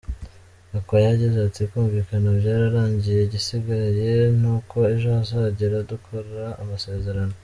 Gakwaya 0.71 1.07
yagize 1.11 1.37
ati 1.47 1.61
"Kumvikana 1.69 2.27
byararangiye, 2.39 3.19
igisigaye 3.23 4.09
ni 4.39 4.47
uko 4.55 4.77
ejo 4.93 5.09
azahagera 5.21 5.77
dukora 5.89 6.43
amasezerano. 6.63 7.35